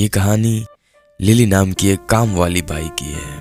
ये 0.00 0.08
कहानी 0.08 0.66
लिली 1.20 1.46
नाम 1.46 1.72
की 1.72 1.88
एक 1.88 2.06
काम 2.06 2.34
वाली 2.34 2.62
बाई 2.62 2.88
की 2.88 3.04
है। 3.04 3.38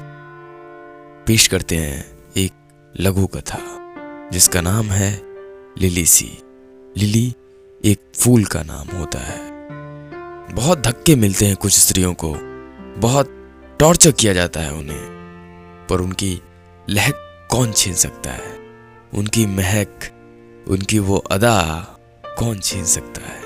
पेश 1.26 1.48
करते 1.48 1.76
हैं 1.76 2.18
एक 2.38 2.52
लघु 3.00 3.28
कथा, 3.28 3.60
जिसका 4.32 4.62
नाम 4.62 4.86
है 4.86 5.22
लिली 5.78 6.06
सी। 6.06 6.38
लिली 6.98 7.36
एक 7.86 8.12
फूल 8.16 8.46
का 8.46 8.64
नाम 8.64 8.98
होता 8.98 9.20
है। 9.20 9.40
बहुत 10.56 10.80
धक्के 10.80 11.16
मिलते 11.16 11.46
हैं 11.46 11.56
कुछ 11.56 11.80
स्त्रियों 11.80 12.14
को। 12.14 12.38
बहुत 12.98 13.30
टॉर्चर 13.80 14.12
किया 14.12 14.34
जाता 14.34 14.60
है 14.60 14.74
उन्हें। 14.74 15.06
पर 15.90 16.02
उनकी 16.02 16.42
लहक 16.90 17.48
कौन 17.52 17.72
छीन 17.72 17.94
सकता 17.94 18.32
है? 18.32 18.60
उनकी 19.14 19.46
महक, 19.46 20.00
उनकी 20.68 21.00
वो 21.00 21.18
अदा 21.18 21.86
कौन 22.40 22.60
छीन 22.60 22.86
सकता 22.86 23.22
है? 23.22 23.42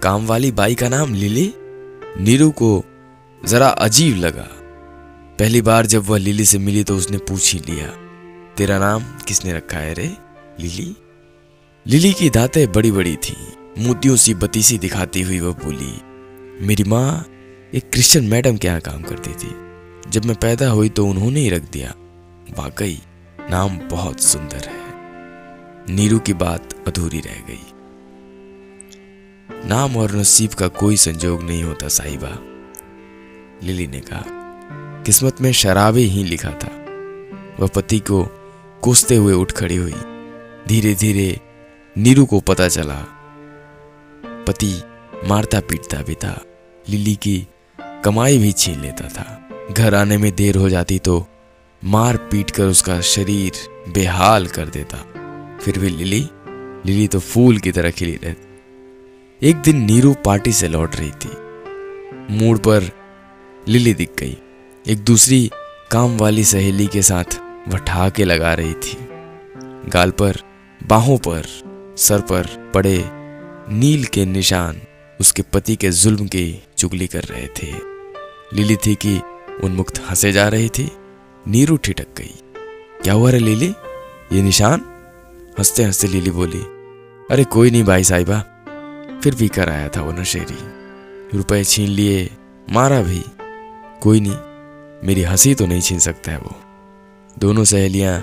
काम 0.00 0.26
वाली 0.26 0.52
बाई 0.52 0.74
का 0.74 0.88
नाम 0.88 1.14
लिली? 1.14 1.54
नीरू 2.18 2.50
को 2.50 2.84
जरा 3.42 3.68
अजीब 3.68 4.16
लगा। 4.16 4.48
पहली 5.38 5.60
बार 5.62 5.86
जब 5.86 6.04
वह 6.04 6.18
लिली 6.18 6.44
से 6.44 6.58
मिली 6.58 6.84
तो 6.84 6.96
उसने 6.96 7.18
पूछ 7.18 7.52
ही 7.54 7.60
लिया, 7.60 7.86
तेरा 8.56 8.78
नाम 8.78 9.04
किसने 9.28 9.52
रखा 9.52 9.78
है 9.78 9.94
रे, 9.94 10.10
लिली? 10.60 10.96
लिली 11.86 12.12
की 12.12 12.30
दातें 12.30 12.72
बड़ी 12.72 12.92
बड़ी 12.92 13.16
थी। 13.16 13.36
मोतियों 13.78 14.16
सी 14.16 14.34
बतीसी 14.34 14.78
दिखाती 14.78 15.22
हुई 15.22 15.40
वह 15.40 15.52
बोली, 15.54 16.66
मेरी 16.66 16.84
माँ 16.84 17.24
एक 17.74 17.90
क्रिश्चियन 17.90 18.24
मैडम 18.24 18.56
के 18.56 18.68
यहाँ 18.68 18.80
काम 18.80 19.02
करती 19.02 19.30
थी। 19.30 19.54
जब 20.10 20.24
मैं 20.24 20.36
पैदा 20.36 20.68
हुई 20.68 20.88
तो 20.88 21.06
उन्होंने 21.06 21.40
ही 21.40 21.50
रख 21.50 21.70
दिया। 21.70 21.94
वाकई, 22.58 22.98
नाम 23.50 23.78
बहुत 23.90 24.20
सुंदर 24.20 24.68
है। 24.68 25.94
नीरू 25.94 26.18
की 26.18 26.32
बात 26.32 26.74
अधूरी 26.88 27.20
रह 27.20 27.40
गई। 27.48 27.62
नाम 29.52 29.96
और 29.96 30.16
नसीब 30.16 30.50
का 30.50 30.68
कोई 30.68 30.96
संजोग 30.96 31.42
नहीं 31.42 31.62
होता, 31.62 31.88
साहिबा। 31.88 32.38
लिली 33.66 33.86
ने 33.86 34.00
कहा, 34.00 34.24
किस्मत 35.02 35.40
में 35.40 35.52
शराबे 35.52 36.00
ही 36.00 36.24
लिखा 36.24 36.50
था। 36.50 36.84
वह 37.60 37.68
पति 37.68 37.98
को 37.98 38.24
कोसते 38.82 39.16
हुए 39.16 39.32
उठ 39.32 39.52
खड़ी 39.52 39.76
हुई। 39.76 39.94
धीरे 40.68 40.94
धीरे 40.94 41.40
नीरू 41.98 42.26
को 42.26 42.40
पता 42.40 42.68
चला। 42.68 43.06
पति 44.24 44.82
मारता 45.28 45.60
पीटता 45.60 46.02
भी 46.02 46.14
था। 46.14 46.44
लिली 46.88 47.14
की 47.14 47.48
कमाई 47.80 48.38
भी 48.38 48.52
छीन 48.52 48.80
लेता 48.80 49.08
था। 49.08 49.48
घर 49.72 49.94
आने 49.94 50.18
में 50.18 50.34
देर 50.34 50.56
हो 50.56 50.68
जाती 50.68 50.98
तो 50.98 51.26
मार 51.84 52.16
पीट 52.16 52.50
कर 52.50 52.64
उसका 52.64 53.00
शरीर 53.00 53.52
बेहाल 53.92 54.46
कर 54.46 54.66
देता। 54.66 54.96
फिर 55.62 55.78
भी 55.78 55.88
लिली 55.88 56.28
लिली 56.86 57.08
तो 57.08 57.18
फूल 57.20 57.58
की 57.58 57.72
तरह 57.72 57.90
खिली 57.90 58.18
रहती। 58.24 58.49
एक 59.42 59.56
दिन 59.56 59.76
नीरू 59.84 60.14
पार्टी 60.24 60.52
से 60.52 60.68
लौट 60.68 60.96
रही 60.96 61.10
थी। 61.10 61.30
मूड 62.34 62.58
पर 62.58 62.90
लिली 63.68 63.94
दिख 63.94 64.10
गई। 64.18 64.36
एक 64.88 64.98
दूसरी 64.98 65.50
काम 65.92 66.18
वाली 66.18 66.44
सहेली 66.44 66.86
के 66.86 67.02
साथ 67.02 67.40
वह 67.68 67.78
ठहाके 67.78 68.24
लगा 68.24 68.54
रही 68.54 68.74
थी। 68.74 69.08
गाल 69.88 70.10
पर, 70.10 70.36
बाहों 70.86 71.18
पर, 71.18 71.46
सर 71.98 72.20
पर 72.20 72.70
पड़े 72.74 73.04
नील 73.74 74.04
के 74.04 74.24
निशान 74.24 74.80
उसके 75.20 75.42
पति 75.42 75.76
के 75.76 75.90
जुल्म 75.90 76.26
की 76.26 76.62
चुगली 76.78 77.06
कर 77.06 77.22
रहे 77.22 77.46
थे। 77.46 77.74
लिली 78.52 78.76
थी 78.76 78.94
कि 78.94 79.20
उन्मुक्त 79.64 80.02
हंसे 80.10 80.32
जा 80.32 80.48
रही 80.48 80.68
थी। 80.68 80.92
नीरू 81.48 81.76
ठिटक 81.76 82.06
गई। 82.16 82.34
क्या 83.02 83.14
हुआ 83.14 83.30
रे 83.30 83.38
लिली? 83.38 83.74
ये 84.32 84.42
निशान? 84.42 84.80
हँसते 85.58 85.82
हँसते 85.82 86.06
लिली 86.06 86.30
बोली, 86.30 86.60
अरे 87.30 87.44
कोई 87.44 87.70
नहीं 87.70 87.84
भाई 87.84 88.04
साहिबा 88.04 88.49
फिर 89.22 89.34
भी 89.34 89.48
कर 89.48 89.68
आया 89.68 89.88
था 89.88 90.02
वो 90.02 90.12
नशेरी 90.12 90.80
रुपए 91.36 91.64
छीन 91.64 91.88
लिए, 91.88 92.30
मारा 92.70 93.02
भी। 93.02 93.24
कोई 94.00 94.20
नहीं, 94.20 94.36
मेरी 95.06 95.22
हँसी 95.22 95.54
तो 95.54 95.66
नहीं 95.66 95.80
छीन 95.80 95.98
सकता 95.98 96.32
है 96.32 96.38
वो। 96.38 96.56
दोनों 97.38 97.64
सहेलियाँ 97.64 98.20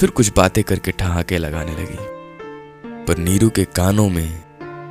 फिर 0.00 0.10
कुछ 0.10 0.32
बातें 0.36 0.64
करके 0.64 0.90
ठहाके 0.90 1.38
लगाने 1.38 1.72
लगी। 1.72 1.98
पर 3.04 3.18
नीरू 3.18 3.48
के 3.48 3.64
कानों 3.64 4.08
में 4.08 4.44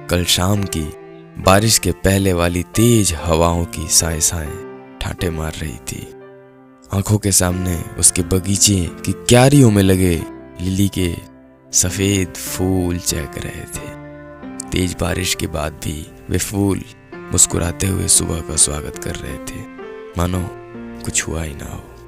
कल 0.09 0.25
शाम 0.25 0.63
की 0.63 0.93
बारिश 1.41 1.77
के 1.77 1.91
पहले 1.91 2.33
वाली 2.33 2.63
तेज 2.63 3.13
हवाओं 3.13 3.65
की 3.65 3.87
साए 3.87 4.19
साए 4.19 4.51
ठाटे 5.01 5.29
मार 5.29 5.53
रही 5.53 5.77
थी। 5.77 6.13
आँखों 6.93 7.17
के 7.17 7.31
सामने 7.31 7.83
उसके 7.99 8.21
बगीचे 8.21 8.91
की 9.05 9.11
क्यारियों 9.11 9.71
में 9.71 9.83
लगे 9.83 10.23
लिली 10.61 10.89
के 10.89 11.15
सफ़ेद 11.73 12.33
फूल 12.33 12.97
चहक 12.97 13.37
रहे 13.37 13.63
थे। 13.63 14.08
तेज 14.71 14.95
बारिश 15.01 15.35
के 15.35 15.47
बाद 15.47 15.73
भी 15.73 16.11
वे 16.29 16.37
फूल 16.37 16.81
मुस्कुराते 17.15 17.87
हुए 17.87 18.07
सुबह 18.07 18.41
का 18.41 18.55
स्वागत 18.55 18.97
कर 18.97 19.15
रहे 19.15 19.37
थे। 19.37 19.61
मानो 20.17 20.49
कुछ 21.05 21.27
हुआ 21.27 21.43
ही 21.43 21.55
ना 21.55 21.71
हो। 21.71 21.98